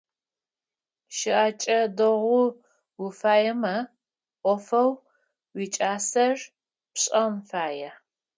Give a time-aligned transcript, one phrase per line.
[1.15, 2.45] Щыӏэкӏэ дэгъу
[3.03, 3.75] уфаемэ,
[4.41, 4.89] ӏофэу
[5.57, 6.35] уикӏасэр
[6.93, 7.89] пшэн фае.